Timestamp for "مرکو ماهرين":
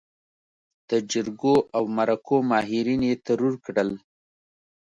1.97-3.01